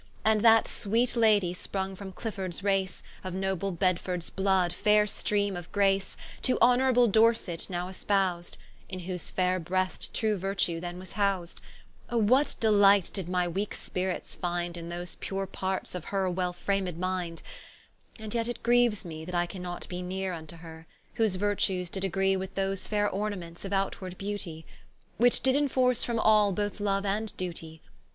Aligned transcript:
And 0.25 0.41
that 0.41 0.67
sweet 0.67 1.15
Lady 1.15 1.53
sprung 1.53 1.95
from 1.95 2.11
Cliffords 2.11 2.63
race, 2.63 3.03
Of 3.23 3.35
noble 3.35 3.71
Bedfords 3.71 4.35
blood, 4.35 4.73
faire 4.73 5.05
streame 5.05 5.55
of 5.55 5.71
Grace; 5.71 6.17
To 6.41 6.59
honourable 6.59 7.05
Dorset 7.05 7.69
now 7.69 7.87
espows'd, 7.87 8.57
In 8.89 9.01
whose 9.01 9.29
faire 9.29 9.59
breast 9.59 10.11
true 10.11 10.37
virtue 10.39 10.79
then 10.79 10.97
was 10.97 11.11
hous'd: 11.13 11.61
Oh 12.09 12.17
what 12.17 12.55
delight 12.59 13.11
did 13.13 13.29
my 13.29 13.47
weake 13.47 13.75
spirits 13.75 14.33
find 14.33 14.75
In 14.75 14.89
those 14.89 15.17
pure 15.19 15.45
parts 15.45 15.93
of 15.93 16.05
her 16.05 16.27
well 16.31 16.53
framed 16.53 16.97
mind: 16.97 17.43
And 18.17 18.33
yet 18.33 18.47
it 18.47 18.63
grieues 18.63 19.05
me 19.05 19.23
that 19.25 19.35
I 19.35 19.45
cannot 19.45 19.87
be 19.87 20.01
Neere 20.01 20.33
vnto 20.33 20.57
her, 20.61 20.87
whose 21.13 21.35
virtues 21.35 21.91
did 21.91 22.03
agree 22.03 22.35
With 22.35 22.55
those 22.55 22.87
faire 22.87 23.07
ornaments 23.07 23.65
of 23.65 23.71
outward 23.71 24.17
beauty, 24.17 24.65
Which 25.17 25.41
did 25.41 25.55
enforce 25.55 26.03
from 26.03 26.17
all 26.17 26.51
both 26.53 26.79
loue 26.79 27.03
and 27.05 27.37
dutie. 27.37 27.81